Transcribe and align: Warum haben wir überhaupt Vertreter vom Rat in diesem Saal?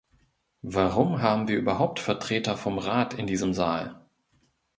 Warum 0.65 1.21
haben 1.21 1.47
wir 1.47 1.59
überhaupt 1.59 1.99
Vertreter 1.99 2.57
vom 2.57 2.79
Rat 2.79 3.13
in 3.13 3.27
diesem 3.27 3.53
Saal? 3.53 4.01